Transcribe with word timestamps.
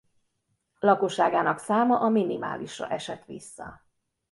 Lakosságának 0.79 1.59
száma 1.59 1.99
a 1.99 2.09
minimálisra 2.09 2.89
esett 2.89 3.25
vissza. 3.25 3.85